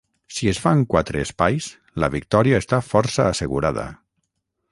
Si 0.35 0.47
es 0.51 0.59
fan 0.61 0.79
quatre 0.93 1.21
espais, 1.25 1.67
la 2.05 2.09
victòria 2.15 2.63
està 2.65 2.81
força 2.89 3.29
assegurada. 3.35 3.87